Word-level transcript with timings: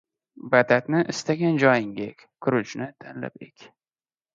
•Batatni 0.53 1.01
istagan 1.13 1.61
joyingga 1.67 2.09
ek, 2.13 2.27
guruchni 2.47 2.93
tanlab 3.05 3.41
ek. 3.51 3.73